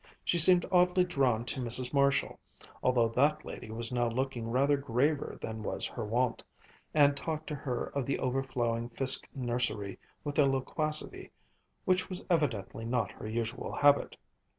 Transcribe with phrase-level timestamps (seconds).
[0.25, 1.93] She seemed oddly drawn to Mrs.
[1.93, 2.39] Marshall,
[2.81, 6.41] although that lady was now looking rather graver than was her wont,
[6.91, 11.29] and talked to her of the overflowing Fiske nursery with a loquacity
[11.85, 14.17] which was evidently not her usual habit.